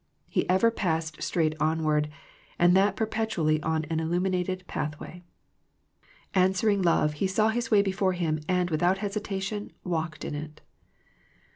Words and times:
He 0.27 0.49
ever 0.49 0.71
passed 0.71 1.21
straight 1.21 1.53
onward, 1.59 2.09
and 2.57 2.75
that 2.75 2.95
perpetually 2.95 3.61
on 3.61 3.85
an 3.85 3.99
illuminated 3.99 4.63
pathway. 4.65 5.21
Answering 6.33 6.81
love 6.81 7.13
He 7.21 7.27
saw 7.27 7.49
His 7.49 7.69
way 7.69 7.83
before 7.83 8.13
Him 8.13 8.39
and 8.49 8.71
without 8.71 8.97
hesitation 8.97 9.71
walked 9.83 10.25
in 10.25 10.33
it. 10.33 10.61